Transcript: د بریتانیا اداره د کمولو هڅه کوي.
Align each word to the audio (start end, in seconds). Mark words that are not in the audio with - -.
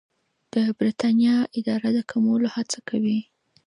د 0.53 0.55
بریتانیا 0.77 1.35
اداره 1.57 1.89
د 1.97 1.99
کمولو 2.11 2.47
هڅه 2.55 2.79
کوي. 2.89 3.19